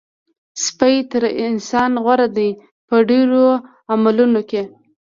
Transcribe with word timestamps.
سپی 0.65 0.95
تر 1.11 1.23
انسان 1.45 1.91
غوره 2.03 2.27
دی 2.37 2.49
په 2.87 2.95
ډېرو 3.09 3.43
عملونو 3.93 4.41
کې. 4.49 4.61